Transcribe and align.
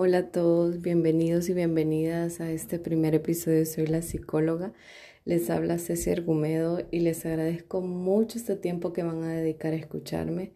Hola 0.00 0.18
a 0.18 0.30
todos, 0.30 0.80
bienvenidos 0.80 1.48
y 1.48 1.54
bienvenidas 1.54 2.40
a 2.40 2.52
este 2.52 2.78
primer 2.78 3.16
episodio. 3.16 3.66
Soy 3.66 3.88
la 3.88 4.00
psicóloga. 4.00 4.72
Les 5.24 5.50
habla 5.50 5.76
Ceci 5.78 6.10
Argumedo 6.10 6.86
y 6.92 7.00
les 7.00 7.26
agradezco 7.26 7.80
mucho 7.80 8.38
este 8.38 8.54
tiempo 8.54 8.92
que 8.92 9.02
van 9.02 9.24
a 9.24 9.34
dedicar 9.34 9.72
a 9.72 9.76
escucharme. 9.76 10.52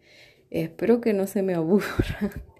Espero 0.49 1.01
que 1.01 1.11
no 1.11 1.27
se 1.27 1.41
me 1.43 1.55
aburran. 1.55 2.31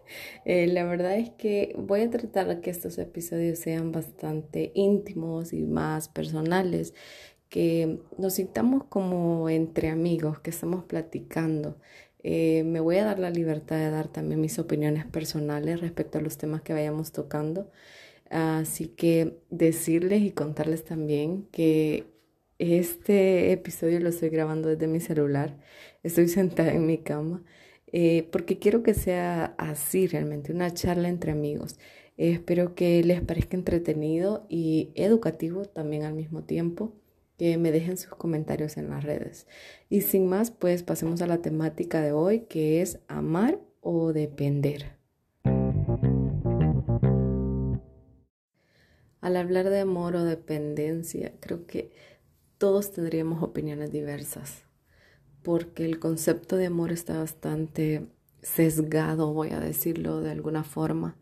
Eh, 0.46 0.68
la 0.68 0.84
verdad 0.84 1.18
es 1.18 1.32
que 1.32 1.74
voy 1.76 2.02
a 2.02 2.10
tratar 2.10 2.62
que 2.62 2.70
estos 2.70 3.00
episodios 3.00 3.58
sean 3.58 3.92
bastante 3.92 4.72
íntimos 4.76 5.54
y 5.54 5.64
más 5.64 6.08
personales, 6.08 6.94
que 7.50 8.00
nos 8.20 8.34
sintamos 8.34 8.84
como 8.84 9.50
entre 9.50 9.90
amigos, 9.90 10.40
que 10.42 10.52
estamos 10.52 10.84
platicando. 10.84 11.78
Eh, 12.24 12.64
me 12.66 12.80
voy 12.80 12.98
a 12.98 13.06
dar 13.06 13.20
la 13.20 13.30
libertad 13.30 13.78
de 13.78 13.90
dar 13.92 14.08
también 14.08 14.42
mis 14.42 14.58
opiniones 14.60 15.06
personales 15.06 15.82
respecto 15.82 16.18
a 16.18 16.22
los 16.22 16.38
temas 16.38 16.62
que 16.62 16.74
vayamos 16.74 17.12
tocando. 17.12 17.70
Así 18.30 18.88
que 18.88 19.40
decirles 19.50 20.24
y 20.24 20.32
contarles 20.32 20.86
también 20.86 21.48
que 21.52 22.06
este 22.60 23.52
episodio 23.52 24.00
lo 24.00 24.10
estoy 24.10 24.30
grabando 24.30 24.70
desde 24.70 24.88
mi 24.88 25.00
celular. 25.02 25.58
Estoy 26.04 26.28
sentada 26.30 26.74
en 26.74 26.86
mi 26.86 26.98
cama 27.00 27.44
eh, 27.94 28.28
porque 28.32 28.60
quiero 28.60 28.84
que 28.84 28.94
sea 28.96 29.56
así 29.58 30.08
realmente, 30.08 30.52
una 30.52 30.74
charla 30.74 31.10
entre 31.10 31.32
amigos. 31.32 31.78
espero 32.18 32.76
que 32.76 33.04
les 33.04 33.22
parezca 33.22 33.58
entretenido 33.58 34.46
y 34.50 34.92
educativo 34.96 35.66
también 35.66 36.04
al 36.04 36.14
mismo 36.14 36.44
tiempo 36.44 36.94
que 37.38 37.58
me 37.58 37.72
dejen 37.72 37.98
sus 37.98 38.12
comentarios 38.12 38.78
en 38.78 38.90
las 38.90 39.04
redes. 39.04 39.48
Y 39.90 40.02
sin 40.02 40.28
más, 40.28 40.52
pues 40.52 40.84
pasemos 40.84 41.22
a 41.22 41.28
la 41.28 41.42
temática 41.42 42.02
de 42.02 42.12
hoy, 42.12 42.42
que 42.42 42.82
es 42.82 43.00
amar 43.08 43.60
o 43.82 44.14
depender. 44.14 44.98
Al 49.22 49.38
hablar 49.38 49.70
de 49.70 49.80
amor 49.80 50.16
o 50.16 50.26
dependencia, 50.26 51.34
creo 51.40 51.66
que 51.66 51.92
todos 52.58 52.92
tendríamos 52.92 53.42
opiniones 53.42 53.92
diversas, 53.92 54.66
porque 55.42 55.86
el 55.86 56.00
concepto 56.00 56.58
de 56.58 56.66
amor 56.66 56.92
está 56.92 57.18
bastante 57.18 58.08
sesgado, 58.42 59.34
voy 59.34 59.52
a 59.52 59.60
decirlo 59.60 60.20
de 60.20 60.32
alguna 60.32 60.64
forma 60.64 61.18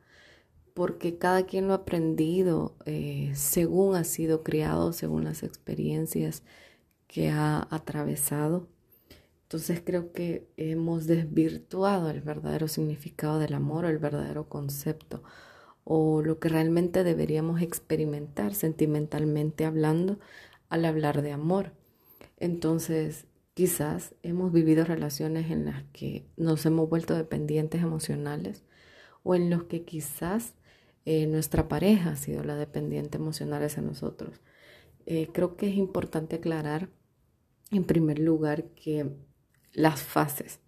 porque 0.73 1.17
cada 1.17 1.45
quien 1.45 1.67
lo 1.67 1.73
ha 1.73 1.77
aprendido 1.77 2.75
eh, 2.85 3.31
según 3.35 3.95
ha 3.95 4.03
sido 4.03 4.43
criado, 4.43 4.93
según 4.93 5.23
las 5.25 5.43
experiencias 5.43 6.43
que 7.07 7.29
ha 7.29 7.67
atravesado. 7.69 8.67
Entonces 9.43 9.81
creo 9.83 10.13
que 10.13 10.47
hemos 10.57 11.07
desvirtuado 11.07 12.09
el 12.09 12.21
verdadero 12.21 12.67
significado 12.67 13.39
del 13.39 13.53
amor 13.53 13.85
el 13.85 13.97
verdadero 13.97 14.47
concepto 14.47 15.23
o 15.83 16.21
lo 16.21 16.39
que 16.39 16.49
realmente 16.49 17.03
deberíamos 17.03 17.61
experimentar 17.61 18.53
sentimentalmente 18.55 19.65
hablando 19.65 20.19
al 20.69 20.85
hablar 20.85 21.21
de 21.21 21.31
amor. 21.33 21.73
Entonces, 22.37 23.27
quizás 23.53 24.15
hemos 24.23 24.51
vivido 24.51 24.85
relaciones 24.85 25.51
en 25.51 25.65
las 25.65 25.83
que 25.91 26.25
nos 26.37 26.65
hemos 26.65 26.89
vuelto 26.89 27.15
dependientes 27.15 27.81
emocionales 27.81 28.63
o 29.23 29.35
en 29.35 29.49
los 29.49 29.65
que 29.65 29.83
quizás 29.83 30.53
eh, 31.05 31.27
nuestra 31.27 31.67
pareja 31.67 32.11
ha 32.11 32.15
sido 32.15 32.43
la 32.43 32.55
dependiente 32.55 33.17
emocional 33.17 33.63
hacia 33.63 33.81
nosotros. 33.81 34.41
Eh, 35.05 35.29
creo 35.33 35.57
que 35.57 35.69
es 35.69 35.75
importante 35.75 36.37
aclarar, 36.37 36.89
en 37.71 37.83
primer 37.85 38.19
lugar, 38.19 38.65
que 38.75 39.09
las 39.73 40.01
fases 40.01 40.59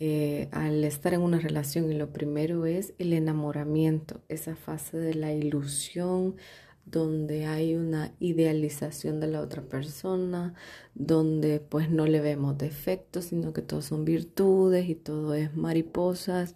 eh, 0.00 0.48
al 0.52 0.84
estar 0.84 1.12
en 1.12 1.22
una 1.22 1.40
relación, 1.40 1.90
y 1.90 1.96
lo 1.96 2.12
primero 2.12 2.66
es 2.66 2.94
el 2.98 3.12
enamoramiento, 3.12 4.20
esa 4.28 4.54
fase 4.54 4.96
de 4.96 5.14
la 5.14 5.32
ilusión, 5.32 6.36
donde 6.84 7.46
hay 7.46 7.74
una 7.74 8.14
idealización 8.20 9.20
de 9.20 9.26
la 9.26 9.40
otra 9.40 9.62
persona, 9.62 10.54
donde 10.94 11.60
pues 11.60 11.90
no 11.90 12.06
le 12.06 12.20
vemos 12.20 12.56
defectos, 12.56 13.26
sino 13.26 13.52
que 13.52 13.62
todos 13.62 13.86
son 13.86 14.04
virtudes 14.04 14.88
y 14.88 14.94
todo 14.94 15.34
es 15.34 15.54
mariposas 15.54 16.54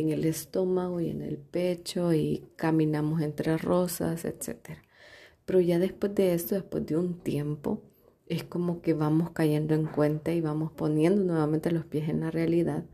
en 0.00 0.10
el 0.10 0.24
estómago 0.24 1.00
y 1.00 1.10
en 1.10 1.22
el 1.22 1.38
pecho 1.38 2.12
y 2.12 2.46
caminamos 2.56 3.22
entre 3.22 3.56
rosas, 3.56 4.24
etc. 4.24 4.78
Pero 5.44 5.60
ya 5.60 5.78
después 5.78 6.14
de 6.14 6.34
esto, 6.34 6.54
después 6.54 6.86
de 6.86 6.96
un 6.96 7.20
tiempo, 7.20 7.82
es 8.26 8.44
como 8.44 8.82
que 8.82 8.94
vamos 8.94 9.30
cayendo 9.30 9.74
en 9.74 9.86
cuenta 9.86 10.32
y 10.32 10.40
vamos 10.40 10.72
poniendo 10.72 11.22
nuevamente 11.24 11.70
los 11.70 11.84
pies 11.86 12.08
en 12.08 12.20
la 12.20 12.30
realidad 12.30 12.84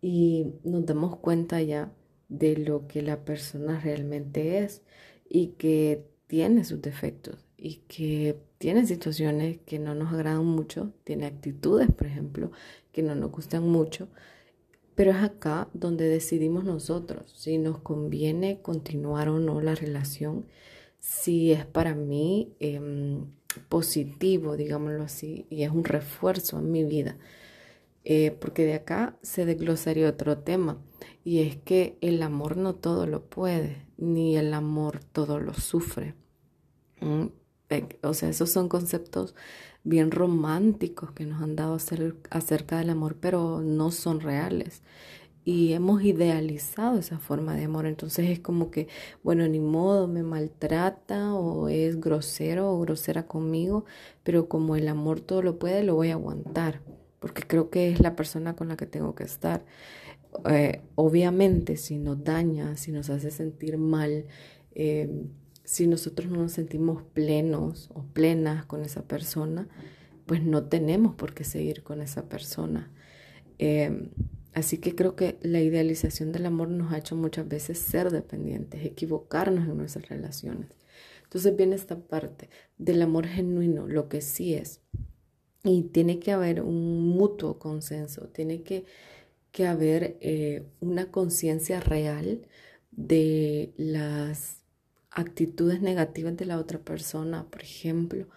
y 0.00 0.54
nos 0.64 0.86
damos 0.86 1.16
cuenta 1.16 1.60
ya 1.62 1.92
de 2.28 2.56
lo 2.56 2.86
que 2.86 3.02
la 3.02 3.24
persona 3.24 3.80
realmente 3.80 4.58
es 4.58 4.82
y 5.28 5.48
que 5.58 6.06
tiene 6.26 6.64
sus 6.64 6.82
defectos 6.82 7.46
y 7.56 7.76
que 7.88 8.38
tiene 8.58 8.86
situaciones 8.86 9.58
que 9.66 9.78
no 9.78 9.94
nos 9.94 10.12
agradan 10.12 10.44
mucho, 10.44 10.92
tiene 11.04 11.26
actitudes, 11.26 11.90
por 11.90 12.06
ejemplo, 12.06 12.50
que 12.92 13.02
no 13.02 13.14
nos 13.14 13.30
gustan 13.30 13.68
mucho, 13.68 14.08
pero 14.96 15.10
es 15.12 15.18
acá 15.18 15.68
donde 15.74 16.08
decidimos 16.08 16.64
nosotros 16.64 17.30
si 17.36 17.58
nos 17.58 17.78
conviene 17.78 18.62
continuar 18.62 19.28
o 19.28 19.38
no 19.38 19.60
la 19.60 19.74
relación, 19.74 20.46
si 20.98 21.52
es 21.52 21.66
para 21.66 21.94
mí 21.94 22.56
em, 22.58 23.26
positivo, 23.68 24.56
digámoslo 24.56 25.04
así, 25.04 25.46
y 25.50 25.62
es 25.62 25.70
un 25.70 25.84
refuerzo 25.84 26.58
en 26.58 26.72
mi 26.72 26.82
vida. 26.82 27.18
Eh, 28.04 28.30
porque 28.40 28.64
de 28.64 28.74
acá 28.74 29.18
se 29.22 29.44
desglosaría 29.44 30.08
otro 30.08 30.38
tema, 30.38 30.78
y 31.24 31.40
es 31.40 31.56
que 31.56 31.98
el 32.00 32.22
amor 32.22 32.56
no 32.56 32.74
todo 32.74 33.06
lo 33.06 33.28
puede, 33.28 33.86
ni 33.98 34.36
el 34.36 34.54
amor 34.54 35.00
todo 35.04 35.40
lo 35.40 35.54
sufre. 35.54 36.14
¿Mm? 37.00 37.26
Eh, 37.68 37.98
o 38.02 38.14
sea, 38.14 38.28
esos 38.30 38.50
son 38.50 38.68
conceptos 38.68 39.34
bien 39.86 40.10
románticos 40.10 41.12
que 41.12 41.24
nos 41.24 41.40
han 41.40 41.56
dado 41.56 41.78
acerca 42.30 42.78
del 42.78 42.90
amor, 42.90 43.16
pero 43.20 43.60
no 43.62 43.90
son 43.92 44.20
reales. 44.20 44.82
Y 45.44 45.74
hemos 45.74 46.02
idealizado 46.02 46.98
esa 46.98 47.20
forma 47.20 47.54
de 47.54 47.64
amor. 47.64 47.86
Entonces 47.86 48.28
es 48.30 48.40
como 48.40 48.72
que, 48.72 48.88
bueno, 49.22 49.46
ni 49.46 49.60
modo, 49.60 50.08
me 50.08 50.24
maltrata 50.24 51.34
o 51.34 51.68
es 51.68 52.00
grosero 52.00 52.72
o 52.72 52.80
grosera 52.80 53.28
conmigo, 53.28 53.84
pero 54.24 54.48
como 54.48 54.74
el 54.74 54.88
amor 54.88 55.20
todo 55.20 55.42
lo 55.42 55.58
puede, 55.58 55.84
lo 55.84 55.94
voy 55.94 56.10
a 56.10 56.14
aguantar, 56.14 56.80
porque 57.20 57.42
creo 57.42 57.70
que 57.70 57.92
es 57.92 58.00
la 58.00 58.16
persona 58.16 58.56
con 58.56 58.68
la 58.68 58.76
que 58.76 58.86
tengo 58.86 59.14
que 59.14 59.24
estar. 59.24 59.64
Eh, 60.50 60.82
obviamente, 60.96 61.76
si 61.76 61.98
nos 61.98 62.24
daña, 62.24 62.76
si 62.76 62.90
nos 62.90 63.08
hace 63.08 63.30
sentir 63.30 63.78
mal, 63.78 64.26
eh, 64.74 65.08
si 65.66 65.88
nosotros 65.88 66.30
no 66.30 66.42
nos 66.42 66.52
sentimos 66.52 67.02
plenos 67.02 67.90
o 67.92 68.04
plenas 68.04 68.64
con 68.66 68.84
esa 68.84 69.02
persona, 69.02 69.68
pues 70.24 70.40
no 70.44 70.68
tenemos 70.68 71.16
por 71.16 71.34
qué 71.34 71.42
seguir 71.42 71.82
con 71.82 72.00
esa 72.00 72.28
persona. 72.28 72.92
Em, 73.58 74.10
así 74.54 74.78
que 74.78 74.94
creo 74.94 75.16
que 75.16 75.38
la 75.42 75.60
idealización 75.60 76.30
del 76.30 76.46
amor 76.46 76.68
nos 76.68 76.92
ha 76.92 76.98
hecho 76.98 77.16
muchas 77.16 77.48
veces 77.48 77.78
ser 77.78 78.12
dependientes, 78.12 78.84
equivocarnos 78.84 79.68
en 79.68 79.76
nuestras 79.76 80.08
relaciones. 80.08 80.70
Entonces 81.24 81.56
viene 81.56 81.74
esta 81.74 81.98
parte 81.98 82.48
del 82.78 83.02
amor 83.02 83.26
genuino, 83.26 83.88
lo 83.88 84.08
que 84.08 84.20
sí 84.20 84.54
es. 84.54 84.82
Y 85.64 85.82
tiene 85.82 86.20
que 86.20 86.30
haber 86.30 86.62
un 86.62 87.08
mutuo 87.08 87.58
consenso, 87.58 88.28
tiene 88.28 88.62
que, 88.62 88.84
que 89.50 89.66
haber 89.66 90.16
eh, 90.20 90.64
una 90.78 91.10
conciencia 91.10 91.80
real 91.80 92.46
de 92.92 93.74
las 93.76 94.65
actitudes 95.16 95.80
negativas 95.80 96.36
de 96.36 96.44
la 96.44 96.58
otra 96.58 96.78
persona, 96.78 97.46
por 97.50 97.62
ejemplo, 97.62 98.28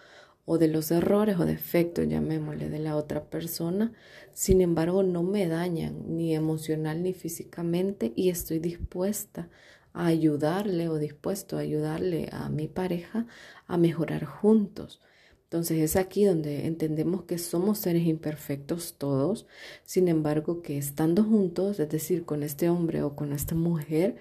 o 0.46 0.58
de 0.58 0.70
los 0.70 0.90
errores 0.92 1.38
o 1.38 1.46
defectos, 1.46 2.08
llamémosle, 2.08 2.70
de 2.70 2.80
la 2.80 2.96
otra 2.96 3.26
persona, 3.26 3.92
sin 4.34 4.62
embargo 4.62 5.04
no 5.04 5.22
me 5.22 5.48
dañan 5.48 6.18
ni 6.18 6.34
emocional 6.34 7.04
ni 7.04 7.14
físicamente 7.14 8.14
y 8.16 8.30
estoy 8.30 8.60
dispuesta 8.60 9.50
a 9.94 10.08
ayudarle 10.08 10.88
o 10.88 10.98
dispuesto 10.98 11.58
a 11.58 11.62
ayudarle 11.62 12.30
a 12.32 12.50
mi 12.50 12.68
pareja 12.68 13.28
a 13.68 13.78
mejorar 13.78 14.24
juntos. 14.26 15.02
Entonces 15.44 15.80
es 15.80 15.96
aquí 15.96 16.26
donde 16.26 16.68
entendemos 16.68 17.24
que 17.24 17.40
somos 17.40 17.80
seres 17.80 18.06
imperfectos 18.06 18.96
todos, 18.98 19.48
sin 19.84 20.08
embargo 20.08 20.62
que 20.62 20.78
estando 20.78 21.24
juntos, 21.24 21.80
es 21.80 21.90
decir, 21.90 22.24
con 22.24 22.44
este 22.44 22.70
hombre 22.70 23.02
o 23.02 23.16
con 23.16 23.34
esta 23.34 23.56
mujer, 23.56 24.16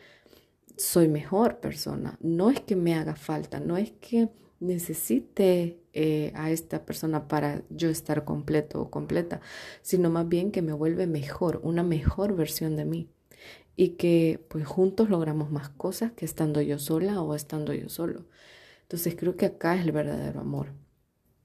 soy 0.79 1.09
mejor 1.09 1.61
persona. 1.61 2.17
No 2.23 2.51
es 2.51 2.61
que 2.61 2.77
me 2.77 2.95
haga 2.95 3.17
falta, 3.17 3.61
no 3.61 3.77
es 3.77 3.93
que 4.01 4.31
necesite 4.61 5.81
eh, 5.93 6.33
a 6.35 6.51
esta 6.51 6.85
persona 6.85 7.29
para 7.29 7.63
yo 7.71 7.91
estar 7.91 8.25
completo 8.25 8.81
o 8.81 8.91
completa, 8.91 9.41
sino 9.83 10.11
más 10.11 10.29
bien 10.29 10.51
que 10.53 10.63
me 10.63 10.73
vuelve 10.73 11.07
mejor, 11.07 11.61
una 11.63 11.83
mejor 11.83 12.35
versión 12.35 12.77
de 12.77 12.85
mí. 12.85 13.11
Y 13.77 13.91
que 13.91 14.45
pues 14.49 14.67
juntos 14.67 15.11
logramos 15.11 15.51
más 15.51 15.69
cosas 15.69 16.13
que 16.13 16.25
estando 16.25 16.61
yo 16.63 16.79
sola 16.79 17.21
o 17.23 17.35
estando 17.35 17.75
yo 17.75 17.89
solo. 17.89 18.27
Entonces 18.83 19.17
creo 19.17 19.37
que 19.37 19.47
acá 19.47 19.77
es 19.77 19.85
el 19.85 19.93
verdadero 19.93 20.41
amor. 20.41 20.73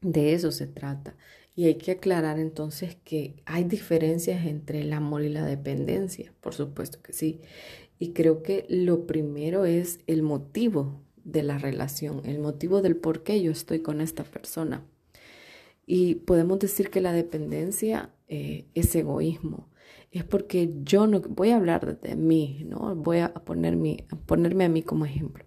De 0.02 0.34
eso 0.34 0.52
se 0.52 0.68
trata. 0.68 1.16
Y 1.56 1.66
hay 1.66 1.76
que 1.76 1.92
aclarar 1.92 2.40
entonces 2.40 2.98
que 3.04 3.36
hay 3.46 3.64
diferencias 3.64 4.46
entre 4.48 4.82
el 4.82 4.94
amor 4.94 5.24
y 5.24 5.30
la 5.30 5.46
dependencia, 5.46 6.34
por 6.42 6.54
supuesto 6.56 7.02
que 7.04 7.14
sí. 7.14 7.42
Y 8.00 8.14
creo 8.14 8.44
que 8.44 8.66
lo 8.70 9.06
primero 9.06 9.66
es 9.66 10.00
el 10.08 10.24
motivo 10.24 11.02
de 11.24 11.44
la 11.44 11.58
relación, 11.58 12.22
el 12.26 12.40
motivo 12.40 12.82
del 12.82 12.98
por 12.98 13.24
qué 13.24 13.42
yo 13.42 13.52
estoy 13.52 13.80
con 13.80 14.02
esta 14.02 14.24
persona. 14.24 14.86
Y 15.86 16.16
podemos 16.16 16.60
decir 16.60 16.90
que 16.90 17.02
la 17.02 17.12
dependencia 17.12 18.10
eh, 18.28 18.66
es 18.74 18.96
egoísmo. 18.96 19.70
Es 20.12 20.24
porque 20.24 20.72
yo 20.84 21.08
no 21.08 21.22
voy 21.22 21.50
a 21.50 21.58
hablar 21.58 22.00
de 22.00 22.16
mí, 22.16 22.64
¿no? 22.68 22.96
Voy 22.96 23.20
a, 23.20 23.34
poner 23.34 23.78
a 24.10 24.16
ponerme 24.16 24.66
a 24.66 24.70
mí 24.70 24.84
como 24.84 25.06
ejemplo. 25.06 25.46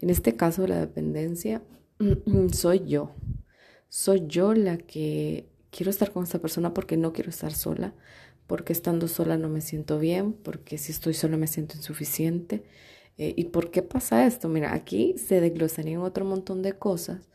En 0.00 0.10
este 0.10 0.36
caso, 0.36 0.66
la 0.66 0.80
dependencia 0.80 1.62
soy 2.52 2.86
yo. 2.86 3.14
Soy 3.88 4.26
yo 4.26 4.54
la 4.54 4.78
que 4.78 5.48
quiero 5.70 5.90
estar 5.90 6.12
con 6.12 6.22
esta 6.22 6.38
persona 6.40 6.72
porque 6.74 6.96
no 6.96 7.12
quiero 7.12 7.30
estar 7.30 7.52
sola, 7.52 7.94
porque 8.50 8.72
estando 8.72 9.06
sola 9.06 9.38
no 9.38 9.48
me 9.48 9.60
siento 9.60 10.00
bien, 10.00 10.32
porque 10.32 10.76
si 10.76 10.90
estoy 10.90 11.14
sola 11.14 11.36
me 11.36 11.46
siento 11.46 11.76
insuficiente. 11.76 12.64
Eh, 13.16 13.32
¿Y 13.36 13.44
por 13.44 13.70
qué 13.70 13.80
pasa 13.80 14.26
esto? 14.26 14.48
Mira, 14.48 14.74
aquí 14.74 15.14
se 15.18 15.40
desglosarían 15.40 16.00
otro 16.00 16.24
montón 16.24 16.60
de 16.60 16.72
cosas 16.72 17.28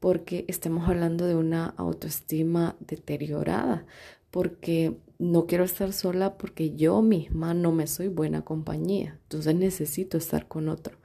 porque 0.00 0.44
estamos 0.48 0.88
hablando 0.88 1.28
de 1.28 1.36
una 1.36 1.66
autoestima 1.76 2.74
deteriorada, 2.80 3.86
porque 4.32 4.96
no 5.20 5.46
quiero 5.46 5.62
estar 5.62 5.92
sola 5.92 6.36
porque 6.36 6.74
yo 6.74 7.00
misma 7.00 7.54
no 7.54 7.70
me 7.70 7.86
soy 7.86 8.08
buena 8.08 8.42
compañía, 8.42 9.20
entonces 9.22 9.54
necesito 9.54 10.18
estar 10.18 10.48
con 10.48 10.68
otro 10.68 10.98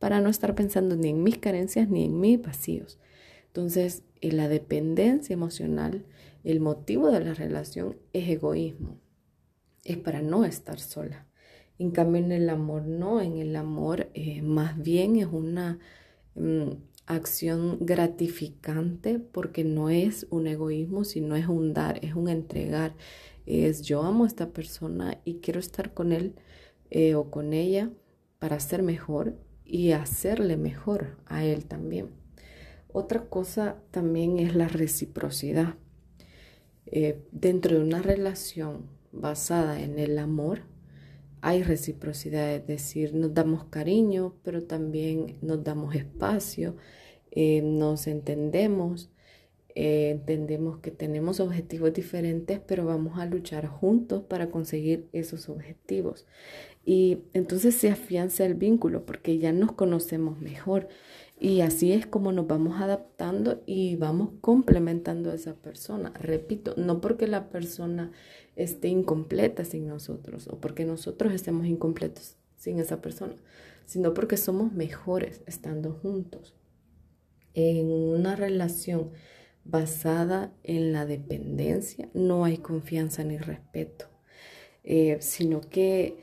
para 0.00 0.20
no 0.20 0.28
estar 0.28 0.56
pensando 0.56 0.96
ni 0.96 1.10
en 1.10 1.22
mis 1.22 1.38
carencias 1.38 1.88
ni 1.88 2.06
en 2.06 2.18
mis 2.18 2.42
vacíos. 2.42 2.98
Entonces, 3.46 4.02
en 4.02 4.05
la 4.20 4.48
dependencia 4.48 5.34
emocional, 5.34 6.04
el 6.44 6.60
motivo 6.60 7.10
de 7.10 7.20
la 7.20 7.34
relación 7.34 7.96
es 8.12 8.28
egoísmo, 8.28 8.98
es 9.84 9.96
para 9.96 10.22
no 10.22 10.44
estar 10.44 10.78
sola. 10.78 11.26
En 11.78 11.90
cambio, 11.90 12.22
en 12.22 12.32
el 12.32 12.48
amor 12.48 12.86
no, 12.86 13.20
en 13.20 13.36
el 13.36 13.54
amor 13.56 14.08
eh, 14.14 14.42
más 14.42 14.78
bien 14.78 15.16
es 15.16 15.26
una 15.26 15.78
mm, 16.34 16.70
acción 17.06 17.78
gratificante 17.80 19.18
porque 19.18 19.64
no 19.64 19.90
es 19.90 20.26
un 20.30 20.46
egoísmo, 20.46 21.04
sino 21.04 21.36
es 21.36 21.46
un 21.46 21.74
dar, 21.74 22.04
es 22.04 22.14
un 22.14 22.28
entregar. 22.28 22.94
Es 23.44 23.82
yo 23.82 24.02
amo 24.02 24.24
a 24.24 24.26
esta 24.26 24.50
persona 24.50 25.20
y 25.24 25.36
quiero 25.36 25.60
estar 25.60 25.94
con 25.94 26.12
él 26.12 26.34
eh, 26.90 27.14
o 27.14 27.30
con 27.30 27.52
ella 27.52 27.90
para 28.38 28.60
ser 28.60 28.82
mejor 28.82 29.36
y 29.64 29.92
hacerle 29.92 30.56
mejor 30.56 31.18
a 31.26 31.44
él 31.44 31.66
también. 31.66 32.25
Otra 32.98 33.26
cosa 33.26 33.76
también 33.90 34.38
es 34.38 34.54
la 34.54 34.68
reciprocidad. 34.68 35.74
Eh, 36.86 37.20
dentro 37.30 37.76
de 37.76 37.84
una 37.84 38.00
relación 38.00 38.86
basada 39.12 39.82
en 39.82 39.98
el 39.98 40.18
amor, 40.18 40.62
hay 41.42 41.62
reciprocidad, 41.62 42.54
es 42.54 42.66
decir, 42.66 43.12
nos 43.12 43.34
damos 43.34 43.64
cariño, 43.64 44.32
pero 44.42 44.62
también 44.62 45.36
nos 45.42 45.62
damos 45.62 45.94
espacio, 45.94 46.76
eh, 47.32 47.60
nos 47.60 48.06
entendemos, 48.06 49.10
eh, 49.74 50.08
entendemos 50.12 50.78
que 50.78 50.90
tenemos 50.90 51.38
objetivos 51.38 51.92
diferentes, 51.92 52.60
pero 52.66 52.86
vamos 52.86 53.18
a 53.18 53.26
luchar 53.26 53.66
juntos 53.66 54.22
para 54.22 54.48
conseguir 54.48 55.06
esos 55.12 55.50
objetivos. 55.50 56.24
Y 56.86 57.18
entonces 57.34 57.74
se 57.74 57.90
afianza 57.90 58.46
el 58.46 58.54
vínculo 58.54 59.04
porque 59.04 59.36
ya 59.36 59.52
nos 59.52 59.72
conocemos 59.72 60.40
mejor. 60.40 60.88
Y 61.38 61.60
así 61.60 61.92
es 61.92 62.06
como 62.06 62.32
nos 62.32 62.46
vamos 62.46 62.80
adaptando 62.80 63.62
y 63.66 63.96
vamos 63.96 64.30
complementando 64.40 65.30
a 65.30 65.34
esa 65.34 65.54
persona. 65.54 66.12
Repito, 66.18 66.74
no 66.78 67.00
porque 67.00 67.26
la 67.26 67.50
persona 67.50 68.10
esté 68.56 68.88
incompleta 68.88 69.64
sin 69.64 69.86
nosotros 69.86 70.48
o 70.48 70.58
porque 70.58 70.86
nosotros 70.86 71.34
estemos 71.34 71.66
incompletos 71.66 72.36
sin 72.56 72.80
esa 72.80 73.02
persona, 73.02 73.34
sino 73.84 74.14
porque 74.14 74.38
somos 74.38 74.72
mejores 74.72 75.42
estando 75.46 75.92
juntos. 75.92 76.54
En 77.52 77.90
una 77.90 78.34
relación 78.34 79.10
basada 79.64 80.52
en 80.62 80.92
la 80.92 81.06
dependencia 81.06 82.08
no 82.14 82.44
hay 82.44 82.58
confianza 82.58 83.24
ni 83.24 83.36
respeto, 83.36 84.06
eh, 84.84 85.18
sino 85.20 85.60
que 85.60 86.16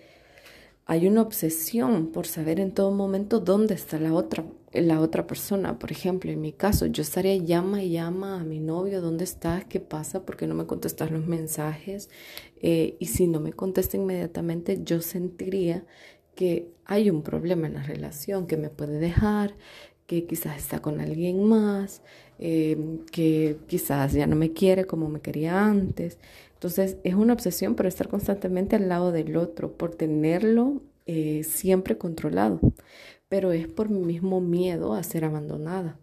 hay 0.86 1.08
una 1.08 1.22
obsesión 1.22 2.12
por 2.12 2.26
saber 2.26 2.60
en 2.60 2.74
todo 2.74 2.92
momento 2.92 3.40
dónde 3.40 3.74
está 3.74 4.00
la 4.00 4.14
otra, 4.14 4.46
la 4.74 5.00
otra 5.00 5.28
persona. 5.28 5.80
Por 5.80 5.92
ejemplo, 5.92 6.32
en 6.32 6.42
mi 6.42 6.54
caso, 6.54 6.86
yo 6.88 7.02
estaría 7.04 7.36
llama 7.38 7.84
y 7.84 7.92
llama 7.92 8.40
a 8.42 8.44
mi 8.44 8.60
novio, 8.60 9.02
¿dónde 9.02 9.24
estás? 9.24 9.66
¿Qué 9.66 9.80
pasa? 9.80 10.26
¿Por 10.26 10.38
qué 10.38 10.48
no 10.48 10.56
me 10.56 10.66
contestas 10.66 11.12
los 11.12 11.26
mensajes? 11.26 12.10
Eh, 12.62 12.96
y 13.00 13.08
si 13.08 13.28
no 13.28 13.40
me 13.40 13.54
contesta 13.54 13.98
inmediatamente, 13.98 14.80
yo 14.84 15.02
sentiría 15.02 15.86
que 16.36 16.68
hay 16.86 17.10
un 17.10 17.22
problema 17.24 17.68
en 17.68 17.76
la 17.76 17.84
relación, 17.84 18.48
que 18.48 18.58
me 18.58 18.70
puede 18.70 19.00
dejar, 19.00 19.56
que 20.08 20.26
quizás 20.26 20.58
está 20.58 20.82
con 20.82 21.00
alguien 21.00 21.44
más, 21.44 22.02
eh, 22.40 22.78
que 23.12 23.58
quizás 23.68 24.14
ya 24.14 24.28
no 24.28 24.36
me 24.36 24.52
quiere 24.52 24.86
como 24.86 25.10
me 25.10 25.22
quería 25.22 25.66
antes. 25.66 26.18
Entonces 26.56 26.98
es 27.04 27.16
una 27.16 27.34
obsesión 27.34 27.76
por 27.76 27.86
estar 27.88 28.08
constantemente 28.10 28.76
al 28.76 28.90
lado 28.90 29.12
del 29.12 29.38
otro, 29.38 29.74
por 29.78 29.96
tenerlo 29.96 30.82
eh, 31.06 31.44
siempre 31.44 31.98
controlado, 31.98 32.60
pero 33.34 33.52
es 33.52 33.68
por 33.68 33.90
mi 33.90 34.02
mismo 34.02 34.42
miedo 34.42 34.94
a 34.94 35.02
ser 35.02 35.26
abandonada. 35.26 35.98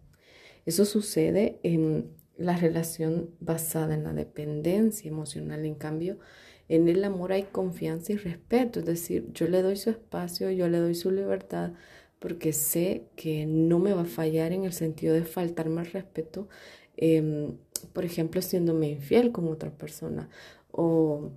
Eso 0.65 0.83
sucede 0.83 1.61
en 1.63 2.11
la 2.35 2.57
relación 2.57 3.29
basada 3.39 3.93
en 3.93 4.03
la 4.03 4.11
dependencia 4.11 5.09
emocional. 5.09 5.63
En 5.63 5.75
cambio, 5.75 6.19
en 6.67 6.89
el 6.89 7.01
amor 7.05 7.31
hay 7.31 7.43
confianza 7.43 8.11
y 8.11 8.17
respeto, 8.17 8.81
es 8.81 8.85
decir, 8.85 9.31
yo 9.31 9.47
le 9.47 9.61
doy 9.61 9.77
su 9.77 9.91
espacio, 9.91 10.51
yo 10.51 10.67
le 10.67 10.79
doy 10.79 10.93
su 10.93 11.09
libertad, 11.09 11.71
porque 12.19 12.51
sé 12.51 13.05
que 13.15 13.45
no 13.45 13.79
me 13.79 13.93
va 13.93 14.01
a 14.01 14.05
fallar 14.19 14.51
en 14.51 14.65
el 14.65 14.73
sentido 14.73 15.13
de 15.13 15.23
faltarme 15.23 15.83
el 15.83 15.89
respeto 15.89 16.49
em, 16.97 17.55
por 17.93 18.03
ejemplo, 18.03 18.41
siéndome 18.41 18.89
infiel 18.89 19.31
con 19.31 19.47
otra 19.47 19.71
persona 19.71 20.29
o 20.69 21.31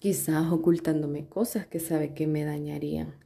quizás 0.00 0.50
ocultándome 0.50 1.28
cosas 1.28 1.68
que 1.68 1.78
sabe 1.78 2.12
que 2.12 2.26
me 2.26 2.44
dañarían. 2.44 3.21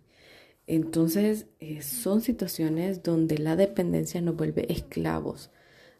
Entonces, 0.67 1.47
eh, 1.61 1.83
son 1.83 2.21
situaciones 2.21 3.03
donde 3.03 3.39
la 3.39 3.57
dependencia 3.57 4.21
nos 4.21 4.37
vuelve 4.37 4.71
esclavos 4.73 5.51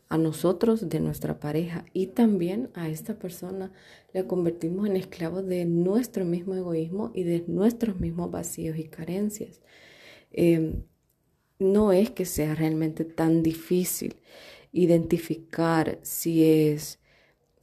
a 0.09 0.19
nosotros, 0.19 0.89
de 0.89 1.01
nuestra 1.01 1.41
pareja 1.41 1.85
y 1.93 2.09
también 2.09 2.71
a 2.75 2.89
esta 2.89 3.19
persona 3.19 3.73
la 4.13 4.25
convertimos 4.27 4.87
en 4.89 4.97
esclavos 4.97 5.47
de 5.47 5.65
nuestro 5.65 6.25
mismo 6.25 6.55
egoísmo 6.55 7.11
y 7.15 7.25
de 7.25 7.45
nuestros 7.49 7.99
mismos 8.01 8.31
vacíos 8.31 8.79
y 8.79 8.85
carencias. 8.85 9.61
Em, 10.33 10.85
no 11.59 11.93
es 11.93 12.11
que 12.11 12.25
sea 12.27 12.55
realmente 12.55 13.05
tan 13.05 13.43
difícil 13.43 14.17
identificar 14.73 15.99
si 16.03 16.45
es 16.45 16.99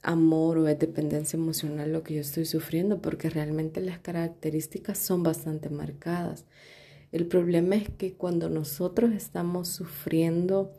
amor 0.01 0.57
o 0.57 0.67
es 0.67 0.79
dependencia 0.79 1.37
emocional 1.37 1.93
lo 1.93 2.03
que 2.03 2.15
yo 2.15 2.21
estoy 2.21 2.45
sufriendo, 2.45 3.01
porque 3.01 3.29
realmente 3.29 3.81
las 3.81 3.99
características 3.99 4.97
son 4.97 5.23
bastante 5.23 5.69
marcadas. 5.69 6.45
El 7.13 7.27
problema 7.27 7.77
es 7.77 7.89
que 7.89 8.15
cuando 8.15 8.49
nosotros 8.49 9.13
estamos 9.13 9.69
sufriendo 9.69 10.73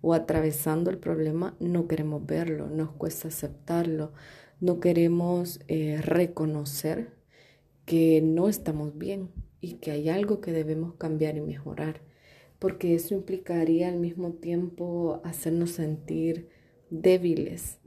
o 0.00 0.14
atravesando 0.14 0.90
el 0.90 0.98
problema, 0.98 1.56
no 1.58 1.88
queremos 1.88 2.24
verlo, 2.24 2.68
nos 2.68 2.92
cuesta 2.92 3.26
aceptarlo, 3.26 4.12
no 4.60 4.78
queremos 4.78 5.58
eh, 5.66 6.00
reconocer 6.00 7.10
que 7.84 8.20
no 8.22 8.48
estamos 8.48 8.96
bien 8.96 9.30
y 9.60 9.74
que 9.78 9.90
hay 9.90 10.08
algo 10.08 10.40
que 10.40 10.52
debemos 10.52 10.94
cambiar 10.94 11.36
y 11.36 11.40
mejorar 11.40 12.06
porque 12.58 12.94
eso 12.94 13.14
implicaría 13.14 13.88
al 13.88 13.98
mismo 13.98 14.32
tiempo 14.32 15.20
hacernos 15.24 15.70
sentir 15.70 16.48
débiles. 16.90 17.78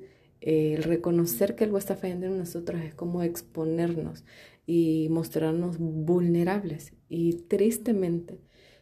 el 0.42 0.82
reconocer 0.84 1.56
que 1.56 1.66
algo 1.66 1.78
está 1.78 1.96
fallando 1.96 2.26
en 2.26 2.38
nosotros 2.38 2.82
es 2.82 2.96
como 2.96 3.22
exponernos 3.22 4.24
y 4.66 5.08
mostrarnos 5.10 5.78
vulnerables. 5.80 6.94
Y 7.10 7.34
tristemente, 7.48 8.40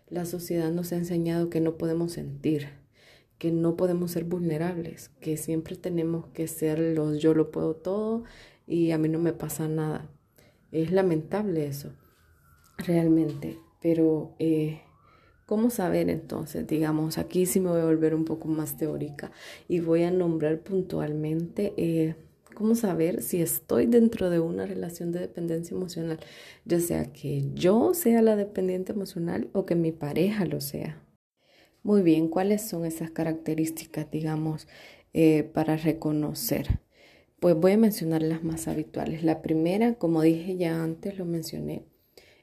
la 0.07 0.25
sociedad 0.25 0.71
nos 0.71 0.91
ha 0.91 0.97
enseñado 0.97 1.49
que 1.49 1.61
no 1.61 1.77
podemos 1.77 2.13
sentir, 2.13 2.69
que 3.37 3.51
no 3.51 3.75
podemos 3.75 4.11
ser 4.11 4.25
vulnerables, 4.25 5.09
que 5.19 5.37
siempre 5.37 5.75
tenemos 5.75 6.27
que 6.27 6.47
ser 6.47 6.79
los 6.79 7.19
yo 7.19 7.33
lo 7.33 7.51
puedo 7.51 7.75
todo 7.75 8.23
y 8.67 8.91
a 8.91 8.97
mí 8.97 9.09
no 9.09 9.19
me 9.19 9.33
pasa 9.33 9.67
nada. 9.67 10.09
Es 10.71 10.91
lamentable 10.91 11.67
eso, 11.67 11.93
realmente, 12.77 13.59
pero 13.81 14.35
eh, 14.39 14.81
¿Cómo 15.49 15.71
saber 15.71 16.11
entonces? 16.11 16.67
Digamos, 16.67 17.17
aquí 17.17 17.47
sí 17.47 17.59
me 17.59 17.71
voy 17.71 17.81
a 17.81 17.85
volver 17.85 18.13
un 18.13 18.23
poco 18.23 18.47
más 18.47 18.77
teórica 18.77 19.31
y 19.67 19.79
voy 19.79 20.03
a 20.03 20.11
nombrar 20.11 20.59
puntualmente 20.59 21.73
eh, 21.75 22.13
cómo 22.59 22.75
saber 22.75 23.23
si 23.23 23.41
estoy 23.41 23.85
dentro 23.85 24.29
de 24.29 24.41
una 24.41 24.65
relación 24.65 25.13
de 25.13 25.21
dependencia 25.21 25.73
emocional, 25.73 26.19
ya 26.65 26.81
sea 26.81 27.05
que 27.13 27.45
yo 27.53 27.93
sea 27.93 28.21
la 28.21 28.35
dependiente 28.35 28.91
emocional 28.91 29.49
o 29.53 29.65
que 29.65 29.75
mi 29.75 29.93
pareja 29.93 30.45
lo 30.45 30.59
sea. 30.59 31.01
Muy 31.83 32.01
bien, 32.01 32.27
¿cuáles 32.27 32.67
son 32.67 32.83
esas 32.83 33.11
características, 33.11 34.11
digamos, 34.11 34.67
eh, 35.13 35.43
para 35.53 35.77
reconocer? 35.77 36.81
Pues 37.39 37.55
voy 37.55 37.71
a 37.71 37.77
mencionar 37.77 38.23
las 38.23 38.43
más 38.43 38.67
habituales. 38.67 39.23
La 39.23 39.41
primera, 39.41 39.93
como 39.93 40.21
dije 40.21 40.57
ya 40.57 40.83
antes, 40.83 41.17
lo 41.17 41.23
mencioné, 41.23 41.85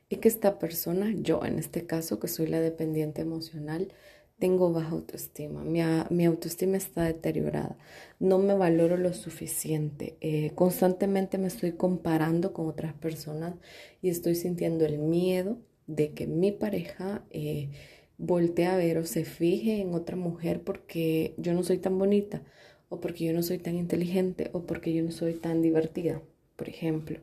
es 0.08 0.16
que 0.16 0.28
esta 0.28 0.58
persona, 0.58 1.12
yo 1.14 1.44
en 1.44 1.58
este 1.58 1.85
caso, 1.85 2.18
que 2.18 2.28
soy 2.28 2.46
la 2.46 2.61
dependiente 2.61 3.20
emocional, 3.20 3.92
tengo 4.38 4.73
baja 4.73 4.90
autoestima, 4.90 5.64
mi, 5.64 6.25
autoestima 6.26 6.76
está 6.76 7.05
deteriorada, 7.05 7.78
no 8.21 8.38
me 8.38 8.55
valoro 8.55 8.97
lo 8.97 9.14
suficiente, 9.14 10.16
eh, 10.21 10.52
constantemente 10.55 11.38
me 11.38 11.47
estoy 11.47 11.73
comparando 11.73 12.52
con 12.52 12.66
otras 12.69 12.93
personas 12.95 13.55
y 14.02 14.11
estoy 14.11 14.35
sintiendo 14.35 14.85
el 14.85 14.99
miedo 14.99 15.59
de 15.87 16.12
que 16.12 16.26
mi 16.26 16.52
pareja 16.52 17.25
eh, 17.31 17.71
voltee 18.19 18.66
a 18.66 18.76
ver 18.76 18.99
o 18.99 19.07
se 19.07 19.25
fije 19.25 19.81
en 19.81 19.95
otra 19.95 20.16
mujer 20.16 20.62
porque 20.62 21.35
yo 21.38 21.55
no 21.55 21.62
soy 21.62 21.78
tan 21.78 21.99
bonita 21.99 22.43
o 22.88 23.00
porque 23.00 23.25
yo 23.25 23.33
no 23.33 23.43
soy 23.43 23.59
tan 23.59 23.76
inteligente 23.76 24.50
o 24.52 24.66
porque 24.66 24.93
yo 24.93 25.02
no 25.02 25.12
soy 25.12 25.35
tan 25.35 25.62
divertida, 25.62 26.23
por 26.57 26.69
ejemplo. 26.69 27.21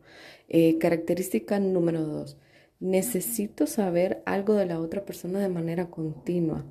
Eh, 0.50 0.78
característica 0.80 1.60
número 1.60 2.02
dos 2.06 2.38
necesito 2.84 3.66
saber 3.66 4.22
algo 4.26 4.56
de 4.56 4.66
la 4.66 4.78
otra 4.78 5.06
persona 5.06 5.40
de 5.40 5.48
manera 5.48 5.90
continua. 5.90 6.66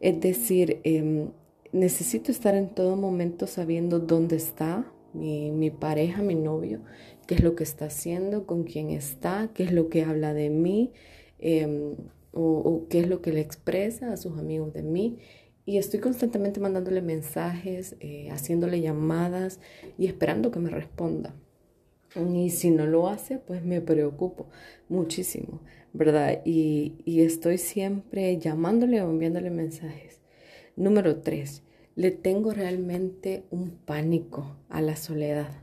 Es 0.00 0.20
decir, 0.20 0.80
em, 0.82 1.30
necesito 1.70 2.32
estar 2.32 2.56
en 2.56 2.68
todo 2.74 2.96
momento 2.96 3.46
sabiendo 3.46 4.00
dónde 4.00 4.36
está 4.36 4.92
mi, 5.14 5.70
pareja, 5.70 6.20
mi 6.20 6.34
novio, 6.34 6.80
qué 7.28 7.36
es 7.36 7.44
lo 7.44 7.54
que 7.54 7.62
está 7.62 7.84
haciendo, 7.86 8.44
con 8.44 8.64
quién 8.64 8.90
está, 8.90 9.50
qué 9.54 9.62
es 9.62 9.72
lo 9.72 9.88
que 9.88 10.02
habla 10.02 10.34
de 10.34 10.50
mí 10.50 10.90
em, 11.38 11.94
o, 12.32 12.86
qué 12.90 12.98
es 13.00 13.08
lo 13.08 13.22
que 13.22 13.32
le 13.32 13.40
expresa 13.40 14.12
a 14.12 14.16
sus 14.16 14.36
amigos 14.38 14.72
de 14.72 14.82
mí. 14.82 15.18
Y 15.64 15.78
estoy 15.78 16.00
constantemente 16.00 16.58
mandándole 16.58 17.02
mensajes, 17.02 17.94
eh, 18.00 18.30
haciéndole 18.32 18.80
llamadas 18.80 19.60
y 19.96 20.06
esperando 20.06 20.50
que 20.50 20.58
me 20.58 20.70
responda. 20.70 21.36
Y 22.14 22.50
si 22.50 22.70
no 22.70 22.86
lo 22.86 23.08
hace, 23.08 23.38
pues 23.38 23.64
me 23.64 23.80
preocupo 23.80 24.48
muchísimo, 24.88 25.62
¿verdad? 25.94 26.42
Y, 26.44 26.94
estoy 27.06 27.56
siempre 27.56 28.36
llamándole 28.38 29.00
o 29.00 29.10
enviándole 29.10 29.50
mensajes. 29.50 30.20
Número 30.76 31.20
tres, 31.20 31.62
le 31.94 32.10
tengo 32.10 32.52
realmente 32.52 33.44
un 33.50 33.70
pánico 33.70 34.56
a 34.68 34.82
la 34.82 34.96
soledad. 34.96 35.62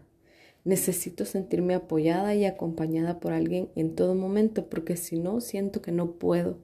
Necesito 0.63 1.25
sentirme 1.25 1.75
apoyada 1.75 2.33
y 2.33 2.45
acompañada 2.45 3.19
por 3.19 3.31
alguien 3.31 3.69
en 3.75 3.95
todo 3.95 4.15
momento, 4.15 4.69
porque 4.69 4.97
si 4.97 5.19
no, 5.19 5.41
siento 5.41 5.81
que 5.81 5.91
no 5.91 6.13
puedo 6.13 6.59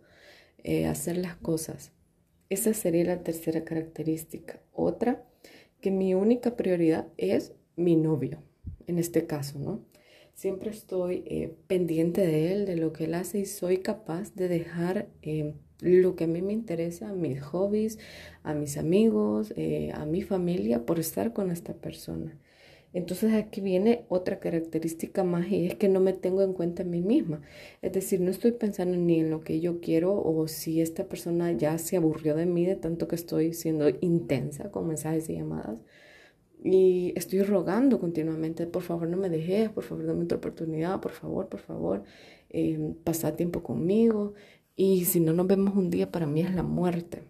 eh, 0.63 0.87
hacer 0.87 1.17
las 1.17 1.35
cosas. 1.35 1.91
Esa 2.49 2.73
sería 2.73 3.05
la 3.05 3.23
tercera 3.23 3.63
característica. 3.63 4.61
Otra, 4.73 5.23
que 5.79 5.91
mi 5.91 6.15
única 6.15 6.55
prioridad 6.55 7.07
es 7.17 7.53
mi 7.75 7.95
novio 7.95 8.41
en 8.87 8.99
este 8.99 9.25
caso, 9.25 9.59
¿no? 9.59 9.81
Siempre 10.33 10.69
estoy 10.69 11.23
eh, 11.27 11.55
pendiente 11.67 12.21
de 12.27 12.51
él, 12.51 12.65
de 12.65 12.75
lo 12.75 12.91
que 12.91 13.05
él 13.05 13.13
hace 13.13 13.39
y 13.39 13.45
soy 13.45 13.77
capaz 13.77 14.35
de 14.35 14.49
dejar 14.49 15.07
eh, 15.21 15.53
lo 15.79 16.15
que 16.15 16.25
a 16.25 16.27
mí 16.27 16.41
me 16.41 16.51
interesa, 16.51 17.13
mis 17.13 17.41
hobbies, 17.41 17.99
a 18.43 18.53
mis 18.53 18.77
amigos, 18.77 19.53
eh, 19.55 19.91
a 19.93 20.05
mi 20.05 20.23
familia, 20.23 20.85
por 20.85 20.99
estar 20.99 21.31
con 21.31 21.51
esta 21.51 21.73
persona. 21.73 22.37
Entonces 22.91 23.33
aquí 23.33 23.61
viene 23.61 24.05
otra 24.09 24.39
característica 24.39 25.23
más 25.23 25.49
y 25.49 25.67
es 25.67 25.75
que 25.75 25.89
no 25.89 25.99
me 25.99 26.13
tengo 26.13 26.41
en 26.43 26.53
cuenta 26.53 26.83
a 26.83 26.85
mí 26.85 27.01
misma. 27.01 27.41
Es 27.81 27.93
decir, 27.93 28.21
no 28.21 28.31
estoy 28.31 28.53
pensando 28.53 28.97
ni 28.97 29.19
en 29.19 29.29
lo 29.29 29.41
que 29.41 29.59
yo 29.59 29.81
quiero 29.81 30.21
o 30.21 30.47
si 30.47 30.81
esta 30.81 31.05
persona 31.05 31.51
ya 31.51 31.77
se 31.77 31.97
aburrió 31.97 32.35
de 32.35 32.45
mí 32.45 32.65
de 32.65 32.75
tanto 32.75 33.07
que 33.07 33.15
estoy 33.15 33.53
siendo 33.53 33.89
intensa 34.01 34.71
con 34.71 34.87
mensajes 34.87 35.29
y 35.29 35.35
llamadas 35.35 35.79
y 36.63 37.13
estoy 37.15 37.43
rogando 37.43 37.99
continuamente, 37.99 38.65
por 38.65 38.81
favor 38.81 39.07
no 39.07 39.17
me 39.17 39.29
dejes, 39.29 39.69
por 39.69 39.83
favor 39.83 40.05
dame 40.05 40.23
otra 40.23 40.37
oportunidad, 40.37 40.99
por 40.99 41.11
favor, 41.11 41.47
por 41.47 41.59
favor, 41.59 42.03
eh, 42.49 42.95
pasa 43.03 43.35
tiempo 43.35 43.61
conmigo. 43.61 44.33
Y 44.75 45.05
si 45.05 45.19
no 45.19 45.33
nos 45.33 45.47
vemos 45.47 45.75
un 45.75 45.89
día, 45.89 46.11
para 46.11 46.25
mí 46.25 46.41
es 46.41 46.53
la 46.53 46.63
muerte. 46.63 47.23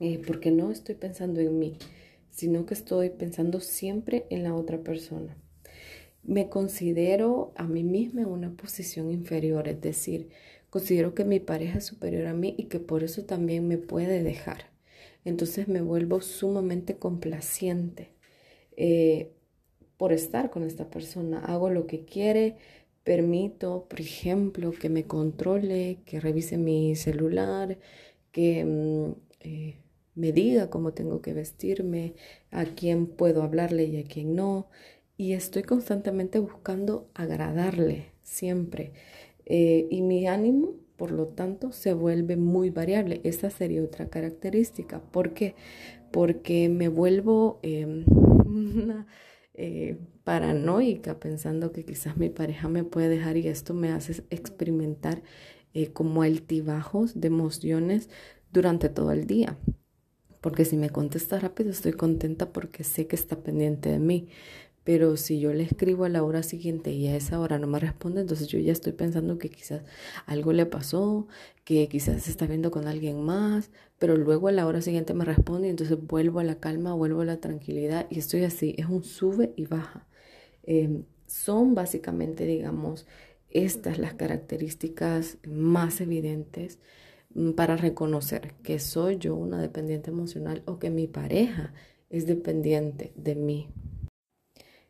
Eh, 0.00 0.20
porque 0.26 0.50
no 0.50 0.70
estoy 0.70 0.94
pensando 0.94 1.40
en 1.40 1.58
mí, 1.58 1.76
sino 2.30 2.66
que 2.66 2.74
estoy 2.74 3.10
pensando 3.10 3.60
siempre 3.60 4.26
en 4.30 4.44
la 4.44 4.54
otra 4.54 4.78
persona. 4.82 5.36
Me 6.22 6.48
considero 6.48 7.52
a 7.56 7.66
mí 7.66 7.84
misma 7.84 8.22
en 8.22 8.28
una 8.28 8.52
posición 8.54 9.10
inferior, 9.10 9.66
es 9.68 9.80
decir, 9.80 10.30
considero 10.70 11.14
que 11.14 11.24
mi 11.24 11.40
pareja 11.40 11.78
es 11.78 11.86
superior 11.86 12.26
a 12.26 12.34
mí 12.34 12.54
y 12.58 12.64
que 12.64 12.80
por 12.80 13.02
eso 13.02 13.24
también 13.24 13.66
me 13.66 13.78
puede 13.78 14.22
dejar. 14.22 14.70
Entonces 15.24 15.68
me 15.68 15.80
vuelvo 15.80 16.20
sumamente 16.20 16.96
complaciente 16.96 18.17
eh, 18.80 19.32
por 19.96 20.12
estar 20.12 20.50
con 20.50 20.62
esta 20.62 20.88
persona. 20.88 21.40
Hago 21.40 21.68
lo 21.68 21.88
que 21.88 22.04
quiere, 22.04 22.56
permito, 23.02 23.86
por 23.90 24.00
ejemplo, 24.00 24.70
que 24.70 24.88
me 24.88 25.04
controle, 25.04 25.98
que 26.06 26.20
revise 26.20 26.56
mi 26.58 26.94
celular, 26.94 27.78
que 28.30 28.64
mm, 28.64 29.12
eh, 29.40 29.78
me 30.14 30.32
diga 30.32 30.70
cómo 30.70 30.92
tengo 30.92 31.20
que 31.20 31.34
vestirme, 31.34 32.14
a 32.52 32.66
quién 32.66 33.06
puedo 33.08 33.42
hablarle 33.42 33.84
y 33.86 33.98
a 33.98 34.04
quién 34.04 34.36
no. 34.36 34.68
Y 35.16 35.32
estoy 35.32 35.64
constantemente 35.64 36.38
buscando 36.38 37.08
agradarle 37.14 38.12
siempre. 38.22 38.92
Eh, 39.44 39.88
y 39.90 40.02
mi 40.02 40.28
ánimo, 40.28 40.74
por 40.96 41.10
lo 41.10 41.26
tanto, 41.26 41.72
se 41.72 41.94
vuelve 41.94 42.36
muy 42.36 42.70
variable. 42.70 43.20
Esa 43.24 43.50
sería 43.50 43.82
otra 43.82 44.08
característica. 44.08 45.00
¿Por 45.00 45.34
qué? 45.34 45.56
Porque 46.12 46.68
me 46.68 46.88
vuelvo 46.88 47.58
una 48.48 49.06
eh, 49.54 49.98
paranoica 50.24 51.18
pensando 51.18 51.72
que 51.72 51.84
quizás 51.84 52.16
mi 52.16 52.30
pareja 52.30 52.68
me 52.68 52.84
puede 52.84 53.08
dejar 53.08 53.36
y 53.36 53.48
esto 53.48 53.74
me 53.74 53.90
hace 53.90 54.24
experimentar 54.30 55.22
eh, 55.74 55.92
como 55.92 56.22
altibajos 56.22 57.20
de 57.20 57.28
emociones 57.28 58.08
durante 58.52 58.88
todo 58.88 59.12
el 59.12 59.26
día. 59.26 59.58
Porque 60.40 60.64
si 60.64 60.76
me 60.76 60.90
contesta 60.90 61.40
rápido 61.40 61.70
estoy 61.70 61.92
contenta 61.92 62.52
porque 62.52 62.84
sé 62.84 63.06
que 63.06 63.16
está 63.16 63.42
pendiente 63.42 63.88
de 63.90 63.98
mí. 63.98 64.28
Pero 64.88 65.18
si 65.18 65.38
yo 65.38 65.52
le 65.52 65.64
escribo 65.64 66.06
a 66.06 66.08
la 66.08 66.22
hora 66.22 66.42
siguiente 66.42 66.92
y 66.92 67.08
a 67.08 67.14
esa 67.14 67.38
hora 67.40 67.58
no 67.58 67.66
me 67.66 67.78
responde, 67.78 68.22
entonces 68.22 68.48
yo 68.48 68.58
ya 68.58 68.72
estoy 68.72 68.92
pensando 68.94 69.36
que 69.36 69.50
quizás 69.50 69.82
algo 70.24 70.54
le 70.54 70.64
pasó, 70.64 71.28
que 71.64 71.88
quizás 71.88 72.22
se 72.22 72.30
está 72.30 72.46
viendo 72.46 72.70
con 72.70 72.88
alguien 72.88 73.22
más, 73.22 73.70
pero 73.98 74.16
luego 74.16 74.48
a 74.48 74.52
la 74.52 74.66
hora 74.66 74.80
siguiente 74.80 75.12
me 75.12 75.26
responde 75.26 75.66
y 75.66 75.70
entonces 75.72 75.98
vuelvo 76.00 76.40
a 76.40 76.44
la 76.44 76.54
calma, 76.58 76.94
vuelvo 76.94 77.20
a 77.20 77.26
la 77.26 77.36
tranquilidad 77.36 78.06
y 78.08 78.18
estoy 78.18 78.44
así, 78.44 78.74
es 78.78 78.86
un 78.86 79.04
sube 79.04 79.52
y 79.56 79.66
baja. 79.66 80.06
Em, 80.62 81.04
son 81.26 81.74
básicamente, 81.74 82.46
digamos, 82.46 83.06
estas 83.50 83.98
las 83.98 84.14
características 84.14 85.36
más 85.46 86.00
evidentes 86.00 86.78
mm, 87.34 87.50
para 87.50 87.76
reconocer 87.76 88.54
que 88.62 88.78
soy 88.78 89.18
yo 89.18 89.34
una 89.34 89.60
dependiente 89.60 90.10
emocional 90.10 90.62
o 90.64 90.78
que 90.78 90.88
mi 90.88 91.08
pareja 91.08 91.74
es 92.08 92.24
dependiente 92.26 93.12
de 93.16 93.34
mí. 93.34 93.68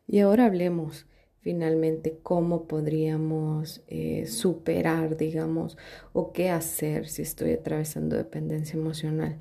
Y 0.09 0.21
ahora 0.21 0.47
hablemos 0.47 1.07
finalmente 1.41 2.19
cómo 2.23 2.67
podríamos 2.67 3.83
eh, 3.87 4.27
superar, 4.27 5.17
digamos, 5.19 5.77
o 6.15 6.33
qué 6.33 6.49
hacer 6.49 7.07
si 7.07 7.23
estoy 7.23 7.53
atravesando 7.53 8.17
dependencia 8.17 8.79
emocional. 8.79 9.39